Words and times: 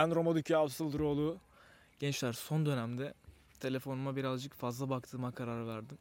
Ben 0.00 0.14
Roma 0.14 0.34
Dükü 0.36 0.54
Avsıldıroğlu. 0.54 1.38
Gençler 1.98 2.32
son 2.32 2.66
dönemde 2.66 3.14
telefonuma 3.60 4.16
birazcık 4.16 4.54
fazla 4.54 4.90
baktığıma 4.90 5.32
karar 5.32 5.66
verdim. 5.66 5.98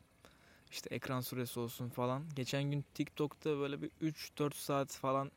İşte 0.72 0.96
ekran 0.96 1.22
süresi 1.22 1.60
olsun 1.60 1.90
falan. 1.90 2.24
Geçen 2.35 2.64
gün 2.64 2.85
TikTok'ta 2.93 3.59
böyle 3.59 3.82
bir 3.82 3.90
3-4 4.01 4.56
saat 4.56 4.92
falan 4.92 5.32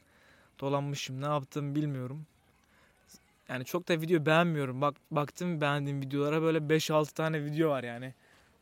dolanmışım. 0.60 1.20
Ne 1.20 1.26
yaptım 1.26 1.74
bilmiyorum. 1.74 2.26
Yani 3.48 3.64
çok 3.64 3.88
da 3.88 4.00
video 4.00 4.26
beğenmiyorum. 4.26 4.80
Bak 4.80 4.94
baktım 5.10 5.60
beğendiğim 5.60 6.00
videolara 6.00 6.42
böyle 6.42 6.58
5-6 6.58 7.14
tane 7.14 7.44
video 7.44 7.70
var 7.70 7.84
yani. 7.84 8.14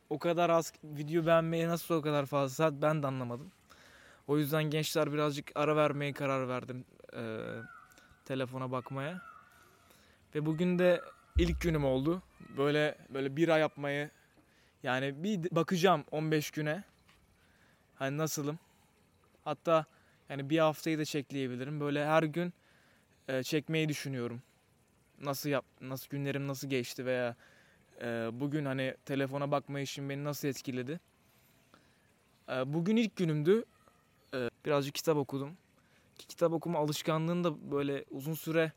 O 0.09 0.19
kadar 0.19 0.49
az 0.49 0.73
video 0.83 1.25
beğenmeye 1.25 1.67
nasıl 1.67 1.95
o 1.95 2.01
kadar 2.01 2.25
fazla 2.25 2.55
saat 2.55 2.73
ben 2.81 3.03
de 3.03 3.07
anlamadım. 3.07 3.51
O 4.27 4.37
yüzden 4.37 4.63
gençler 4.63 5.13
birazcık 5.13 5.51
ara 5.55 5.75
vermeye 5.75 6.13
karar 6.13 6.47
verdim 6.47 6.85
eee, 7.13 7.39
telefona 8.25 8.71
bakmaya. 8.71 9.30
Ve 10.35 10.45
bugün 10.45 10.79
de 10.79 11.01
ilk 11.37 11.61
günüm 11.61 11.85
oldu. 11.85 12.21
Böyle 12.57 12.97
böyle 13.09 13.35
bir 13.35 13.49
ay 13.49 13.61
yapmayı 13.61 14.09
yani 14.83 15.23
bir 15.23 15.55
bakacağım 15.55 16.03
15 16.11 16.51
güne. 16.51 16.83
Hani 17.95 18.17
nasılım? 18.17 18.59
Hatta 19.43 19.85
yani 20.29 20.49
bir 20.49 20.59
haftayı 20.59 20.99
da 20.99 21.05
çekleyebilirim. 21.05 21.79
Böyle 21.79 22.05
her 22.05 22.23
gün 22.23 22.53
e, 23.27 23.43
çekmeyi 23.43 23.89
düşünüyorum. 23.89 24.41
Nasıl 25.21 25.49
yap 25.49 25.65
nasıl 25.81 26.09
günlerim 26.09 26.47
nasıl 26.47 26.69
geçti 26.69 27.05
veya 27.05 27.35
e, 28.01 28.29
bugün 28.33 28.65
hani 28.65 28.95
telefona 29.05 29.51
bakma 29.51 29.79
işim 29.79 30.09
beni 30.09 30.23
nasıl 30.23 30.47
etkiledi? 30.47 30.99
E, 32.49 32.73
bugün 32.73 32.95
ilk 32.95 33.15
günümdü. 33.15 33.65
E, 34.33 34.49
birazcık 34.65 34.95
kitap 34.95 35.17
okudum. 35.17 35.57
Ki 36.17 36.27
kitap 36.27 36.53
okuma 36.53 36.79
alışkanlığını 36.79 37.43
da 37.43 37.71
böyle 37.71 38.05
uzun 38.11 38.33
süre 38.33 38.71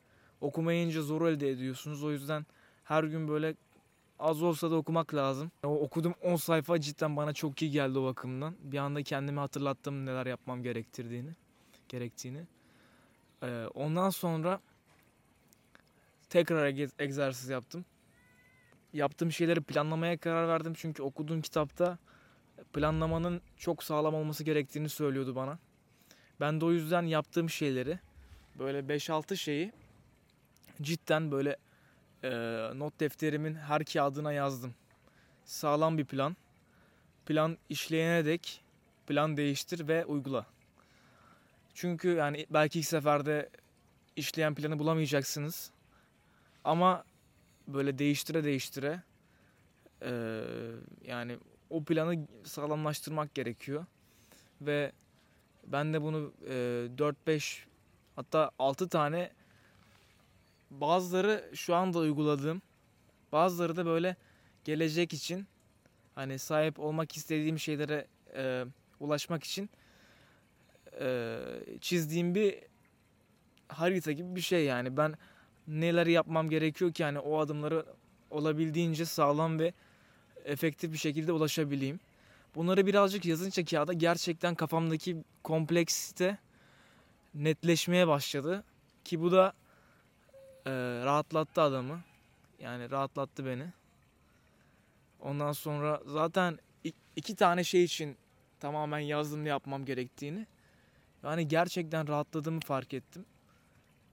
okumayınca 0.45 1.03
zor 1.03 1.29
elde 1.29 1.51
ediyorsunuz. 1.51 2.05
O 2.05 2.11
yüzden 2.11 2.47
her 2.85 3.05
gün 3.05 3.29
böyle 3.29 3.55
az 4.19 4.43
olsa 4.43 4.71
da 4.71 4.75
okumak 4.75 5.15
lazım. 5.15 5.53
O 5.65 5.81
okudum 5.81 6.15
10 6.23 6.37
sayfa 6.37 6.81
cidden 6.81 7.17
bana 7.17 7.33
çok 7.33 7.63
iyi 7.63 7.71
geldi 7.71 7.99
o 7.99 8.05
bakımdan. 8.05 8.55
Bir 8.63 8.79
anda 8.79 9.03
kendimi 9.03 9.39
hatırlattım 9.39 10.07
neler 10.07 10.27
yapmam 10.27 10.63
gerektirdiğini, 10.63 11.31
gerektiğini. 11.89 12.47
Ee, 13.43 13.67
ondan 13.75 14.11
sonra 14.11 14.61
tekrar 16.31 16.67
egzersiz 16.99 17.49
yaptım. 17.49 17.85
Yaptığım 18.93 19.33
şeyleri 19.33 19.61
planlamaya 19.61 20.19
karar 20.19 20.49
verdim 20.49 20.73
çünkü 20.77 21.03
okuduğum 21.03 21.43
kitapta 21.43 21.99
planlamanın 22.73 23.41
çok 23.57 23.83
sağlam 23.83 24.15
olması 24.15 24.45
gerektiğini 24.45 24.89
söylüyordu 24.89 25.35
bana. 25.35 25.59
Ben 26.41 26.61
de 26.61 26.65
o 26.65 26.73
yüzden 26.73 27.03
yaptığım 27.03 27.51
şeyleri 27.51 27.99
böyle 28.59 28.79
5-6 28.79 29.37
şeyi 29.37 29.73
cidden 30.83 31.33
böyle 31.33 31.57
e, 32.25 32.31
not 32.75 33.01
defterimin 33.01 33.55
her 33.55 33.85
kağıdına 33.85 34.33
yazdım. 34.33 34.75
Sağlam 35.45 35.99
bir 35.99 36.05
plan. 36.05 36.37
Plan 37.27 37.59
işleyene 37.69 38.25
dek 38.25 38.65
plan 39.07 39.37
değiştir 39.37 39.89
ve 39.89 40.05
uygula. 40.05 40.47
Çünkü 41.75 42.09
yani 42.09 42.47
belki 42.51 42.79
ilk 42.79 42.87
seferde 42.87 43.51
işleyen 44.17 44.55
planı 44.55 44.79
bulamayacaksınız. 44.79 45.71
Ama 46.65 47.05
böyle 47.69 47.99
değiştire 47.99 48.45
değiştire 48.45 49.03
e, 50.03 50.41
yani 51.05 51.39
o 51.71 51.85
planı 51.85 52.27
sağlamlaştırmak 52.45 53.35
gerekiyor. 53.35 53.87
Ve 54.61 54.93
ben 55.67 55.95
de 55.95 56.03
bunu 56.03 56.33
e, 56.47 56.53
4-5 57.27 57.65
hatta 58.17 58.51
6 58.59 58.89
tane 58.89 59.31
bazıları 60.81 61.51
şu 61.55 61.75
anda 61.75 61.99
uyguladığım, 61.99 62.63
bazıları 63.33 63.77
da 63.77 63.87
böyle 63.87 64.17
gelecek 64.65 65.13
için 65.13 65.47
hani 66.15 66.39
sahip 66.39 66.81
olmak 66.81 67.17
istediğim 67.17 67.59
şeylere 67.59 68.07
e, 68.37 68.65
ulaşmak 69.01 69.45
için 69.45 69.71
e, 71.01 71.39
çizdiğim 71.81 72.35
bir 72.35 72.59
harita 73.69 74.13
gibi 74.13 74.37
bir 74.37 74.41
şey 74.41 74.65
yani. 74.65 74.97
Ben 74.97 75.15
neler 75.69 76.07
yapmam 76.07 76.51
gerekiyor 76.51 76.93
ki 76.93 77.03
yani 77.03 77.19
o 77.19 77.39
adımları 77.39 77.87
olabildiğince 78.31 79.05
sağlam 79.05 79.59
ve 79.59 79.73
efektif 80.45 80.93
bir 80.93 80.99
şekilde 80.99 81.33
ulaşabileyim. 81.33 82.01
Bunları 82.55 82.87
birazcık 82.87 83.25
yazınca 83.25 83.65
kağıda 83.65 83.93
gerçekten 83.93 84.55
kafamdaki 84.55 85.17
kompleksite 85.43 86.39
netleşmeye 87.35 88.09
başladı. 88.09 88.65
Ki 89.05 89.21
bu 89.21 89.33
da 89.33 89.53
ee, 90.67 90.71
rahatlattı 91.05 91.61
adamı. 91.61 92.01
Yani 92.59 92.91
rahatlattı 92.91 93.47
beni. 93.47 93.67
Ondan 95.21 95.53
sonra 95.53 96.01
zaten 96.07 96.59
iki 97.17 97.37
tane 97.37 97.65
şey 97.65 97.85
için 97.85 98.17
tamamen 98.61 98.99
yazdım 98.99 99.47
yapmam 99.47 99.85
gerektiğini. 99.85 100.47
Yani 101.23 101.49
gerçekten 101.49 102.09
rahatladığımı 102.09 102.61
fark 102.61 102.95
ettim. 102.95 103.25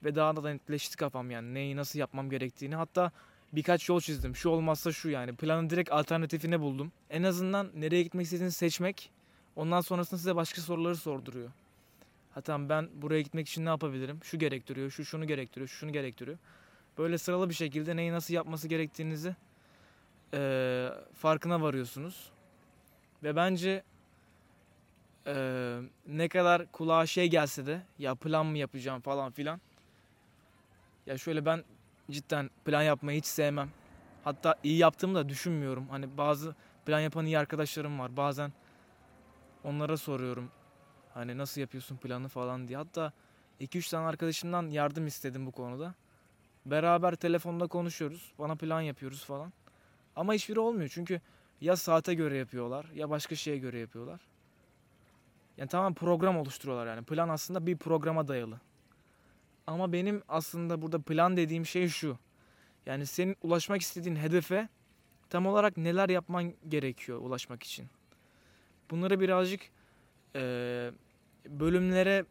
Ve 0.04 0.14
daha 0.14 0.36
da 0.36 0.50
netleşti 0.50 0.96
kafam 0.96 1.30
yani 1.30 1.54
neyi 1.54 1.76
nasıl 1.76 1.98
yapmam 1.98 2.30
gerektiğini. 2.30 2.74
Hatta 2.74 3.10
birkaç 3.52 3.88
yol 3.88 4.00
çizdim. 4.00 4.36
Şu 4.36 4.48
olmazsa 4.48 4.92
şu 4.92 5.08
yani. 5.10 5.34
Planın 5.34 5.70
direkt 5.70 5.92
alternatifini 5.92 6.60
buldum. 6.60 6.92
En 7.10 7.22
azından 7.22 7.70
nereye 7.74 8.02
gitmek 8.02 8.24
istediğinizi 8.24 8.56
seçmek. 8.56 9.10
Ondan 9.56 9.80
sonrasında 9.80 10.18
size 10.18 10.36
başka 10.36 10.60
soruları 10.62 10.96
sorduruyor. 10.96 11.50
Hatta 12.34 12.68
ben 12.68 12.88
buraya 12.94 13.20
gitmek 13.20 13.48
için 13.48 13.64
ne 13.64 13.68
yapabilirim? 13.68 14.20
Şu 14.22 14.38
gerektiriyor, 14.38 14.90
şu 14.90 15.04
şunu 15.04 15.26
gerektiriyor, 15.26 15.68
şu 15.68 15.76
şunu 15.76 15.92
gerektiriyor. 15.92 16.38
Böyle 16.98 17.18
sıralı 17.18 17.48
bir 17.48 17.54
şekilde 17.54 17.96
neyi 17.96 18.12
nasıl 18.12 18.34
yapması 18.34 18.68
gerektiğinizi 18.68 19.36
eee, 20.32 20.92
farkına 21.14 21.62
varıyorsunuz. 21.62 22.30
Ve 23.22 23.36
bence 23.36 23.82
eee, 25.26 25.80
ne 26.06 26.28
kadar 26.28 26.66
kulağa 26.72 27.06
şey 27.06 27.30
gelse 27.30 27.66
de 27.66 27.82
ya 27.98 28.14
plan 28.14 28.46
mı 28.46 28.58
yapacağım 28.58 29.00
falan 29.00 29.32
filan. 29.32 29.60
Ya 31.06 31.18
şöyle 31.18 31.44
ben 31.46 31.64
cidden 32.10 32.50
plan 32.64 32.82
yapmayı 32.82 33.18
hiç 33.18 33.26
sevmem. 33.26 33.70
Hatta 34.24 34.54
iyi 34.62 34.78
yaptığımı 34.78 35.14
da 35.14 35.28
düşünmüyorum. 35.28 35.88
Hani 35.88 36.16
bazı 36.18 36.54
plan 36.86 37.00
yapan 37.00 37.26
iyi 37.26 37.38
arkadaşlarım 37.38 37.98
var. 37.98 38.16
Bazen 38.16 38.52
onlara 39.64 39.96
soruyorum. 39.96 40.50
Hani 41.14 41.38
nasıl 41.38 41.60
yapıyorsun 41.60 41.96
planı 41.96 42.28
falan 42.28 42.68
diye. 42.68 42.78
Hatta 42.78 43.12
2-3 43.60 43.90
tane 43.90 44.06
arkadaşımdan 44.06 44.68
yardım 44.70 45.06
istedim 45.06 45.46
bu 45.46 45.52
konuda. 45.52 45.94
Beraber 46.66 47.14
telefonda 47.14 47.66
konuşuyoruz. 47.66 48.32
Bana 48.38 48.56
plan 48.56 48.80
yapıyoruz 48.80 49.24
falan. 49.24 49.52
Ama 50.16 50.34
hiçbiri 50.34 50.60
olmuyor 50.60 50.90
çünkü 50.94 51.20
ya 51.60 51.76
saate 51.76 52.14
göre 52.14 52.36
yapıyorlar 52.36 52.86
ya 52.94 53.10
başka 53.10 53.34
şeye 53.34 53.58
göre 53.58 53.78
yapıyorlar. 53.78 54.20
Yani 55.56 55.68
tamam 55.68 55.94
program 55.94 56.36
oluşturuyorlar 56.36 56.86
yani. 56.86 57.04
Plan 57.04 57.28
aslında 57.28 57.66
bir 57.66 57.76
programa 57.76 58.28
dayalı. 58.28 58.60
Ama 59.66 59.92
benim 59.92 60.22
aslında 60.28 60.82
burada 60.82 60.98
plan 60.98 61.36
dediğim 61.36 61.66
şey 61.66 61.88
şu. 61.88 62.18
Yani 62.86 63.06
senin 63.06 63.36
ulaşmak 63.42 63.80
istediğin 63.80 64.16
hedefe 64.16 64.68
tam 65.30 65.46
olarak 65.46 65.76
neler 65.76 66.08
yapman 66.08 66.54
gerekiyor 66.68 67.18
ulaşmak 67.18 67.62
için. 67.62 67.86
Bunları 68.90 69.20
birazcık 69.20 69.60
eee, 70.34 70.92
bölümlere 71.48 72.24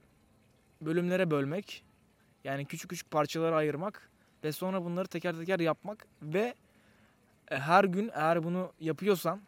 bölümlere 0.82 1.32
bölmek 1.32 1.84
yani 2.44 2.66
küçük 2.66 2.90
küçük 2.90 3.12
parçalara 3.12 3.56
ayırmak 3.56 4.10
ve 4.44 4.52
sonra 4.52 4.84
bunları 4.84 5.08
teker 5.08 5.36
teker 5.36 5.60
yapmak 5.60 6.08
ve 6.22 6.56
e, 7.52 7.58
her 7.58 7.84
gün 7.84 8.12
eğer 8.14 8.44
bunu 8.44 8.72
yapıyorsan 8.80 9.42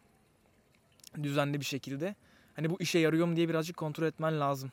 düzenli 1.22 1.60
bir 1.60 1.64
şekilde 1.64 2.14
hani 2.56 2.70
bu 2.70 2.76
işe 2.80 2.98
yarıyor 2.98 3.26
mu 3.26 3.36
diye 3.36 3.48
birazcık 3.48 3.76
kontrol 3.76 4.06
etmen 4.06 4.40
lazım. 4.40 4.72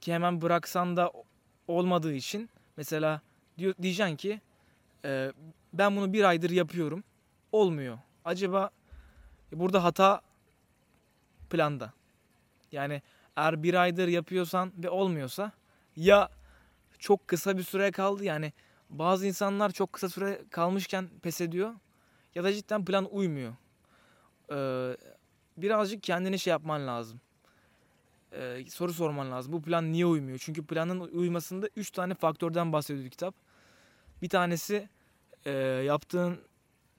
Ki 0.00 0.12
hemen 0.14 0.42
bıraksan 0.42 0.96
da 0.96 1.12
olmadığı 1.68 2.14
için 2.14 2.50
mesela 2.76 3.20
diyeceksin 3.58 4.16
ki 4.16 4.40
e, 5.04 5.32
ben 5.72 5.96
bunu 5.96 6.12
bir 6.12 6.24
aydır 6.24 6.50
yapıyorum 6.50 7.04
olmuyor. 7.52 7.98
Acaba 8.24 8.70
burada 9.52 9.84
hata 9.84 10.20
planda. 11.50 11.92
Yani 12.72 13.02
eğer 13.36 13.62
bir 13.62 13.74
aydır 13.74 14.08
yapıyorsan 14.08 14.72
ve 14.78 14.90
olmuyorsa 14.90 15.52
ya 15.96 16.28
çok 16.98 17.28
kısa 17.28 17.58
bir 17.58 17.62
süre 17.62 17.90
kaldı 17.90 18.24
yani 18.24 18.52
bazı 18.90 19.26
insanlar 19.26 19.70
çok 19.70 19.92
kısa 19.92 20.08
süre 20.08 20.40
kalmışken 20.50 21.08
pes 21.22 21.40
ediyor 21.40 21.74
ya 22.34 22.44
da 22.44 22.52
cidden 22.52 22.84
plan 22.84 23.14
uymuyor. 23.14 23.54
Ee, 24.50 24.96
birazcık 25.56 26.02
kendine 26.02 26.38
şey 26.38 26.50
yapman 26.50 26.86
lazım. 26.86 27.20
Ee, 28.32 28.64
soru 28.68 28.92
sorman 28.92 29.30
lazım. 29.30 29.52
Bu 29.52 29.62
plan 29.62 29.92
niye 29.92 30.06
uymuyor? 30.06 30.38
Çünkü 30.38 30.66
planın 30.66 31.00
uymasında 31.00 31.68
3 31.76 31.90
tane 31.90 32.14
faktörden 32.14 32.72
bahsediyor 32.72 33.10
kitap. 33.10 33.34
Bir 34.22 34.28
tanesi 34.28 34.88
e, 35.44 35.50
yaptığın 35.86 36.40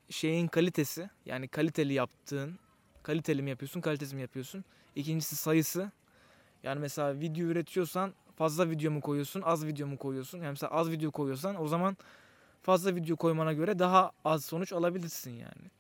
şeyin 0.10 0.48
kalitesi. 0.48 1.10
Yani 1.26 1.48
kaliteli 1.48 1.94
yaptığın 1.94 2.60
kaliteli 3.06 3.42
mi 3.42 3.50
yapıyorsun, 3.50 3.82
kalitesiz 3.82 4.14
mi 4.14 4.22
yapıyorsun? 4.22 4.64
İkincisi 4.96 5.36
sayısı. 5.36 5.92
Yani 6.64 6.80
mesela 6.80 7.20
video 7.20 7.48
üretiyorsan 7.48 8.14
fazla 8.36 8.70
video 8.70 8.92
mu 8.92 9.02
koyuyorsun, 9.02 9.42
az 9.42 9.66
video 9.66 9.88
mu 9.88 9.98
koyuyorsun? 9.98 10.38
Yani 10.38 10.50
mesela 10.50 10.72
az 10.72 10.92
video 10.92 11.12
koyuyorsan 11.12 11.62
o 11.62 11.68
zaman 11.68 11.98
fazla 12.62 12.96
video 12.96 13.16
koymana 13.16 13.54
göre 13.54 13.80
daha 13.80 14.12
az 14.26 14.46
sonuç 14.46 14.74
alabilirsin 14.74 15.32
yani. 15.32 15.72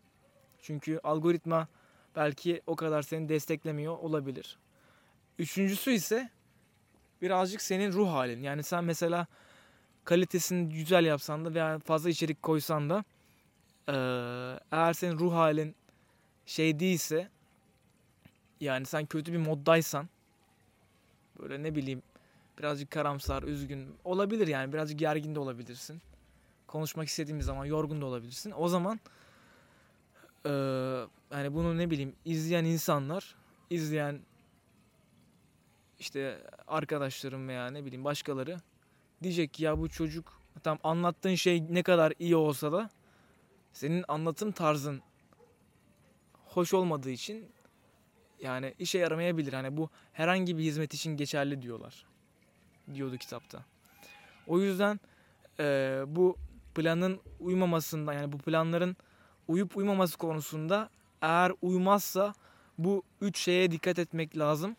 Çünkü 0.62 1.00
algoritma 1.04 1.68
belki 2.16 2.62
o 2.68 2.75
kadar 2.75 3.01
seni 3.01 3.30
desteklemiyor 3.30 3.98
olabilir. 3.98 4.57
Üçüncüsü 5.39 5.92
ise 5.92 6.30
birazcık 7.22 7.62
senin 7.62 7.92
ruh 7.94 8.10
halin. 8.10 8.44
Yani 8.44 8.63
sen 8.63 8.83
mesela 8.83 9.27
kalitesini 10.04 10.69
güzel 10.69 11.06
yapsan 11.06 11.45
da 11.45 11.54
veya 11.54 11.80
fazla 11.80 12.10
içerik 12.10 12.44
koysan 12.44 12.89
da 12.89 13.04
eğer 14.72 14.94
senin 14.94 15.19
ruh 15.19 15.33
halin 15.33 15.75
şey 16.45 16.80
değilse 16.80 17.30
yani 18.59 18.86
sen 18.86 19.06
kötü 19.06 19.33
bir 19.33 19.38
moddaysan 19.38 20.09
böyle 21.39 21.63
ne 21.63 21.75
bileyim 21.75 22.03
birazcık 22.59 22.92
karamsar, 22.92 23.44
üzgün 23.44 23.95
olabilir 24.03 24.47
yani 24.47 24.74
birazcık 24.74 25.00
gergin 25.00 25.36
de 25.36 25.39
olabilirsin. 25.39 26.01
Konuşmak 26.68 27.07
istediğimiz 27.07 27.45
zaman 27.45 27.65
yorgun 27.65 28.01
da 28.01 28.06
olabilirsin. 28.06 28.53
O 28.57 28.68
zaman 28.68 29.00
ee, 30.45 30.50
yani 31.31 31.53
bunu 31.53 31.77
ne 31.77 31.89
bileyim 31.89 32.15
izleyen 32.25 32.65
insanlar, 32.65 33.36
izleyen 33.69 34.19
işte 36.00 36.41
arkadaşlarım 36.68 37.48
veya 37.48 37.68
ne 37.68 37.86
bileyim 37.86 38.03
başkaları 38.03 38.57
diyecek 39.24 39.53
ki 39.53 39.63
ya 39.63 39.80
bu 39.80 39.89
çocuk 39.89 40.41
tam 40.63 40.80
anlattığın 40.83 41.36
şey 41.36 41.63
ne 41.69 41.83
kadar 41.83 42.13
iyi 42.19 42.36
olsa 42.36 42.71
da 42.71 42.89
senin 43.74 44.06
anlatım 44.07 44.51
tarzın 44.51 45.01
hoş 46.55 46.73
olmadığı 46.73 47.09
için 47.09 47.45
yani 48.41 48.73
işe 48.79 48.97
yaramayabilir. 48.97 49.53
Hani 49.53 49.77
bu 49.77 49.89
herhangi 50.13 50.57
bir 50.57 50.63
hizmet 50.63 50.93
için 50.93 51.17
geçerli 51.17 51.61
diyorlar. 51.61 52.05
Diyordu 52.93 53.17
kitapta. 53.17 53.65
O 54.47 54.59
yüzden 54.59 54.99
e, 55.59 56.03
bu 56.07 56.35
planın 56.75 57.19
uymamasında 57.39 58.13
yani 58.13 58.31
bu 58.31 58.37
planların 58.37 58.97
uyup 59.47 59.77
uymaması 59.77 60.17
konusunda 60.17 60.89
eğer 61.21 61.51
uymazsa 61.61 62.33
bu 62.77 63.03
üç 63.21 63.39
şeye 63.39 63.71
dikkat 63.71 63.99
etmek 63.99 64.37
lazım. 64.37 64.75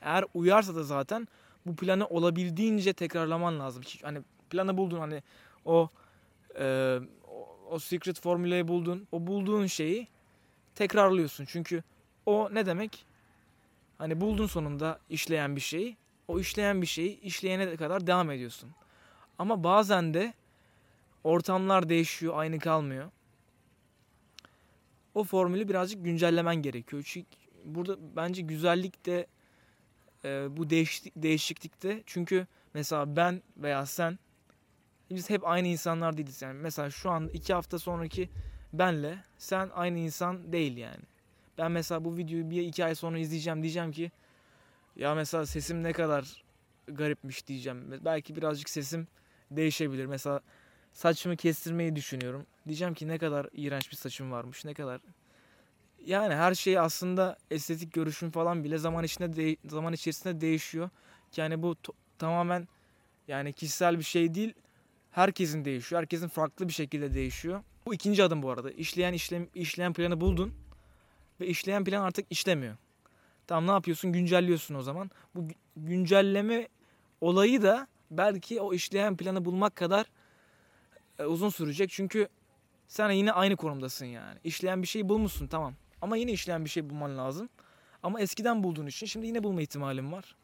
Eğer 0.00 0.24
uyarsa 0.34 0.74
da 0.74 0.82
zaten 0.82 1.28
bu 1.66 1.76
planı 1.76 2.06
olabildiğince 2.06 2.92
tekrarlaman 2.92 3.60
lazım. 3.60 3.82
Hani 4.02 4.18
planı 4.50 4.76
buldun 4.76 4.98
hani 4.98 5.22
o 5.64 5.88
e, 6.58 6.98
o 7.70 7.78
secret 7.78 8.20
formülayı 8.20 8.68
buldun. 8.68 9.08
O 9.12 9.26
bulduğun 9.26 9.66
şeyi 9.66 10.08
tekrarlıyorsun. 10.74 11.44
Çünkü 11.44 11.82
o 12.26 12.48
ne 12.54 12.66
demek? 12.66 13.04
Hani 13.98 14.20
buldun 14.20 14.46
sonunda 14.46 15.00
işleyen 15.10 15.56
bir 15.56 15.60
şeyi. 15.60 15.96
O 16.28 16.40
işleyen 16.40 16.82
bir 16.82 16.86
şeyi 16.86 17.20
işleyene 17.20 17.76
kadar 17.76 18.06
devam 18.06 18.30
ediyorsun. 18.30 18.70
Ama 19.38 19.64
bazen 19.64 20.14
de 20.14 20.34
ortamlar 21.24 21.88
değişiyor, 21.88 22.34
aynı 22.36 22.58
kalmıyor. 22.58 23.10
O 25.14 25.24
formülü 25.24 25.68
birazcık 25.68 26.04
güncellemen 26.04 26.56
gerekiyor. 26.56 27.02
Çünkü 27.06 27.28
burada 27.64 27.96
bence 28.16 28.42
güzellik 28.42 29.06
de 29.06 29.26
e, 30.24 30.56
bu 30.56 30.70
değişik, 30.70 31.12
değişiklikte. 31.16 32.02
Çünkü 32.06 32.46
mesela 32.74 33.16
ben 33.16 33.42
veya 33.56 33.86
sen 33.86 34.18
biz 35.10 35.30
hep 35.30 35.46
aynı 35.46 35.68
insanlar 35.68 36.16
değiliz. 36.16 36.42
Yani 36.42 36.58
mesela 36.58 36.90
şu 36.90 37.10
an 37.10 37.28
iki 37.28 37.54
hafta 37.54 37.78
sonraki 37.78 38.30
benle 38.72 39.18
sen 39.38 39.70
aynı 39.74 39.98
insan 39.98 40.52
değil 40.52 40.76
yani. 40.76 41.02
Ben 41.58 41.72
mesela 41.72 42.04
bu 42.04 42.16
videoyu 42.16 42.50
bir 42.50 42.62
iki 42.62 42.84
ay 42.84 42.94
sonra 42.94 43.18
izleyeceğim 43.18 43.62
diyeceğim 43.62 43.92
ki 43.92 44.10
ya 44.96 45.14
mesela 45.14 45.46
sesim 45.46 45.82
ne 45.82 45.92
kadar 45.92 46.44
garipmiş 46.88 47.46
diyeceğim. 47.46 48.00
Belki 48.04 48.36
birazcık 48.36 48.70
sesim 48.70 49.08
değişebilir. 49.50 50.06
Mesela 50.06 50.40
saçımı 50.92 51.36
kestirmeyi 51.36 51.96
düşünüyorum. 51.96 52.46
Diyeceğim 52.66 52.94
ki 52.94 53.08
ne 53.08 53.18
kadar 53.18 53.48
iğrenç 53.52 53.90
bir 53.90 53.96
saçım 53.96 54.30
varmış. 54.30 54.64
Ne 54.64 54.74
kadar 54.74 55.00
yani 56.06 56.34
her 56.34 56.54
şey 56.54 56.78
aslında 56.78 57.36
estetik 57.50 57.92
görüşüm 57.92 58.30
falan 58.30 58.64
bile 58.64 58.78
zaman 58.78 59.04
içinde 59.04 59.36
de, 59.36 59.56
zaman 59.68 59.92
içerisinde 59.92 60.40
değişiyor. 60.40 60.90
Yani 61.36 61.62
bu 61.62 61.76
tamamen 62.18 62.68
yani 63.28 63.52
kişisel 63.52 63.98
bir 63.98 64.04
şey 64.04 64.34
değil. 64.34 64.54
Herkesin 65.10 65.64
değişiyor. 65.64 66.00
Herkesin 66.00 66.28
farklı 66.28 66.68
bir 66.68 66.72
şekilde 66.72 67.14
değişiyor. 67.14 67.62
Bu 67.86 67.94
ikinci 67.94 68.24
adım 68.24 68.42
bu 68.42 68.50
arada. 68.50 68.70
İşleyen 68.70 69.12
işlem, 69.12 69.48
işleyen 69.54 69.92
planı 69.92 70.20
buldun 70.20 70.54
ve 71.40 71.46
işleyen 71.46 71.84
plan 71.84 72.02
artık 72.02 72.26
işlemiyor. 72.30 72.76
Tamam 73.46 73.66
ne 73.66 73.70
yapıyorsun? 73.70 74.12
Güncelliyorsun 74.12 74.74
o 74.74 74.82
zaman. 74.82 75.10
Bu 75.34 75.48
güncelleme 75.76 76.68
olayı 77.20 77.62
da 77.62 77.86
belki 78.10 78.60
o 78.60 78.74
işleyen 78.74 79.16
planı 79.16 79.44
bulmak 79.44 79.76
kadar 79.76 80.06
e, 81.18 81.24
uzun 81.24 81.48
sürecek. 81.48 81.90
Çünkü 81.90 82.28
sen 82.88 83.10
yine 83.10 83.32
aynı 83.32 83.56
konumdasın 83.56 84.06
yani. 84.06 84.38
İşleyen 84.44 84.82
bir 84.82 84.86
şey 84.86 85.08
bulmuşsun 85.08 85.46
tamam. 85.46 85.74
Ama 86.02 86.16
yine 86.16 86.32
işleyen 86.32 86.64
bir 86.64 86.70
şey 86.70 86.90
bulman 86.90 87.18
lazım. 87.18 87.48
Ama 88.02 88.20
eskiden 88.20 88.62
bulduğun 88.62 88.86
için 88.86 89.06
şimdi 89.06 89.26
yine 89.26 89.42
bulma 89.42 89.62
ihtimalin 89.62 90.12
var. 90.12 90.36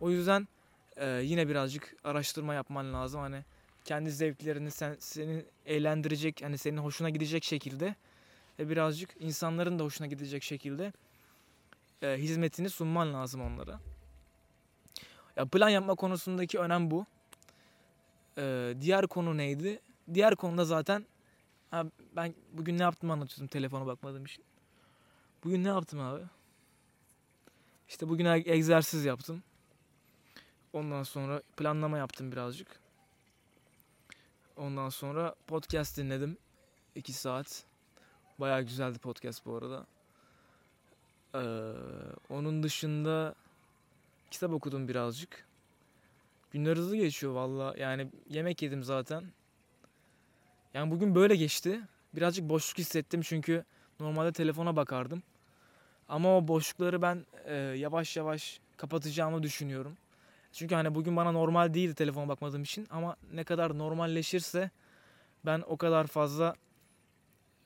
O 0.00 0.10
yüzden 0.10 0.48
e, 0.96 1.06
yine 1.08 1.48
birazcık 1.48 1.96
araştırma 2.04 2.54
yapman 2.54 2.94
lazım. 2.94 3.20
Hani 3.20 3.44
kendi 3.84 4.10
zevklerini 4.10 4.70
sen 4.70 4.96
seni 4.98 5.44
eğlendirecek, 5.66 6.42
hani 6.42 6.58
senin 6.58 6.78
hoşuna 6.78 7.10
gidecek 7.10 7.44
şekilde 7.44 7.94
ve 8.58 8.68
birazcık 8.68 9.10
insanların 9.20 9.78
da 9.78 9.84
hoşuna 9.84 10.06
gidecek 10.06 10.42
şekilde 10.42 10.92
e, 12.02 12.16
hizmetini 12.18 12.70
sunman 12.70 13.14
lazım 13.14 13.40
onlara. 13.40 13.80
Ya 15.36 15.46
plan 15.46 15.68
yapma 15.68 15.94
konusundaki 15.94 16.58
önem 16.58 16.90
bu. 16.90 17.06
Ee, 18.38 18.74
diğer 18.80 19.06
konu 19.06 19.36
neydi? 19.36 19.80
Diğer 20.14 20.36
konuda 20.36 20.64
zaten 20.64 21.06
ha, 21.70 21.84
ben 22.16 22.34
bugün 22.52 22.78
ne 22.78 22.82
yaptım 22.82 23.10
anlatıyordum 23.10 23.46
telefona 23.46 23.86
bakmadığım 23.86 24.24
için. 24.24 24.44
Bugün 25.44 25.64
ne 25.64 25.68
yaptım 25.68 26.00
abi? 26.00 26.22
İşte 27.88 28.08
bugün 28.08 28.24
egzersiz 28.24 29.04
yaptım. 29.04 29.42
Ondan 30.72 31.02
sonra 31.02 31.42
planlama 31.56 31.98
yaptım 31.98 32.32
birazcık. 32.32 32.83
Ondan 34.56 34.88
sonra 34.88 35.34
podcast 35.46 35.98
dinledim. 35.98 36.36
2 36.94 37.12
saat. 37.12 37.64
Baya 38.38 38.62
güzeldi 38.62 38.98
podcast 38.98 39.46
bu 39.46 39.56
arada. 39.56 39.86
Ee, 41.34 41.72
onun 42.30 42.62
dışında 42.62 43.34
kitap 44.30 44.52
okudum 44.52 44.88
birazcık. 44.88 45.46
Günler 46.50 46.76
hızlı 46.76 46.96
geçiyor 46.96 47.32
valla. 47.32 47.74
Yani 47.78 48.08
yemek 48.28 48.62
yedim 48.62 48.84
zaten. 48.84 49.24
Yani 50.74 50.90
bugün 50.90 51.14
böyle 51.14 51.36
geçti. 51.36 51.80
Birazcık 52.14 52.48
boşluk 52.48 52.78
hissettim 52.78 53.20
çünkü 53.22 53.64
normalde 54.00 54.32
telefona 54.32 54.76
bakardım. 54.76 55.22
Ama 56.08 56.36
o 56.36 56.48
boşlukları 56.48 57.02
ben 57.02 57.26
e, 57.44 57.54
yavaş 57.54 58.16
yavaş 58.16 58.60
kapatacağımı 58.76 59.42
düşünüyorum. 59.42 59.96
Çünkü 60.54 60.74
hani 60.74 60.94
bugün 60.94 61.16
bana 61.16 61.32
normal 61.32 61.74
değildi 61.74 61.94
telefona 61.94 62.28
bakmadığım 62.28 62.62
için 62.62 62.86
ama 62.90 63.16
ne 63.32 63.44
kadar 63.44 63.78
normalleşirse 63.78 64.70
ben 65.46 65.62
o 65.66 65.76
kadar 65.76 66.06
fazla 66.06 66.54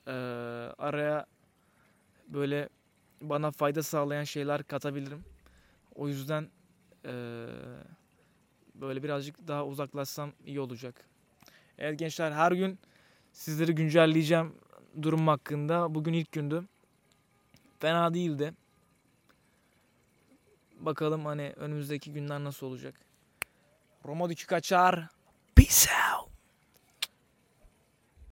e, 0.07 0.11
araya 0.77 1.25
böyle 2.27 2.69
bana 3.21 3.51
fayda 3.51 3.83
sağlayan 3.83 4.23
şeyler 4.23 4.63
katabilirim. 4.63 5.23
O 5.95 6.07
yüzden 6.07 6.49
e, 7.05 7.11
böyle 8.75 9.03
birazcık 9.03 9.47
daha 9.47 9.65
uzaklaşsam 9.65 10.31
iyi 10.45 10.59
olacak. 10.59 10.95
Evet 11.77 11.99
gençler 11.99 12.31
her 12.31 12.51
gün 12.51 12.79
sizleri 13.31 13.75
güncelleyeceğim 13.75 14.55
durum 15.01 15.27
hakkında. 15.27 15.95
Bugün 15.95 16.13
ilk 16.13 16.31
gündü. 16.31 16.63
Fena 17.79 18.13
değildi. 18.13 18.53
Bakalım 20.79 21.25
hani 21.25 21.53
önümüzdeki 21.55 22.13
günler 22.13 22.43
nasıl 22.43 22.67
olacak. 22.67 22.95
Roma 24.05 24.29
dükü 24.29 24.47
kaçar. 24.47 25.07
Peace 25.55 25.91
out. 25.91 26.08